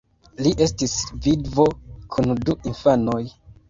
Li 0.45 0.53
estis 0.67 0.95
vidvo 1.27 1.69
kun 2.17 2.37
du 2.45 2.61
infanoj. 2.75 3.25